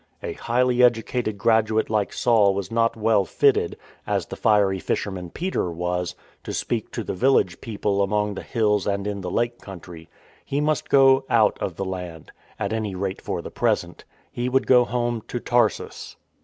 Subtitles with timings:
[0.23, 2.87] A highly educated graduate like Saul was» Gal.
[2.87, 2.89] vi.
[2.89, 3.05] 17.
[3.05, 3.25] 96 IN TRAINING not well
[3.69, 3.77] fitted—
[4.15, 8.87] as the fiery fisherman Peter was— to speak to the village people among the hills
[8.87, 10.09] and in the Lake country.
[10.43, 14.05] He must go out of the land— at any rate for the present.
[14.31, 16.15] He would go home to Tarsus.